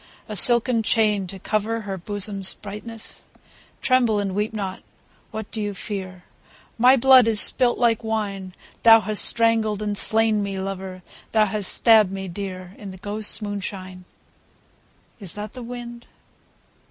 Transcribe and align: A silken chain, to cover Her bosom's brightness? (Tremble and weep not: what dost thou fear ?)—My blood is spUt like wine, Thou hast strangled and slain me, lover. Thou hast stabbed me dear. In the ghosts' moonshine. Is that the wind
A 0.27 0.35
silken 0.35 0.81
chain, 0.81 1.27
to 1.27 1.37
cover 1.37 1.81
Her 1.81 1.95
bosom's 1.95 2.55
brightness? 2.55 3.23
(Tremble 3.83 4.17
and 4.17 4.33
weep 4.33 4.51
not: 4.51 4.81
what 5.29 5.51
dost 5.51 5.63
thou 5.63 5.73
fear 5.73 6.23
?)—My 6.79 6.95
blood 6.97 7.27
is 7.27 7.39
spUt 7.39 7.77
like 7.77 8.03
wine, 8.03 8.55
Thou 8.81 9.01
hast 9.01 9.23
strangled 9.23 9.79
and 9.83 9.95
slain 9.95 10.41
me, 10.41 10.57
lover. 10.57 11.03
Thou 11.33 11.45
hast 11.45 11.71
stabbed 11.71 12.09
me 12.11 12.27
dear. 12.27 12.73
In 12.79 12.89
the 12.89 12.97
ghosts' 12.97 13.43
moonshine. 13.43 14.05
Is 15.19 15.33
that 15.33 15.53
the 15.53 15.61
wind 15.61 16.07